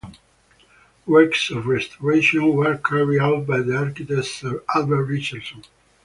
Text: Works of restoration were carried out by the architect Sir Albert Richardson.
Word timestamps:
Works 1.05 1.51
of 1.51 1.67
restoration 1.67 2.53
were 2.55 2.75
carried 2.75 3.19
out 3.21 3.45
by 3.45 3.61
the 3.61 3.77
architect 3.77 4.25
Sir 4.25 4.63
Albert 4.73 5.03
Richardson. 5.05 5.63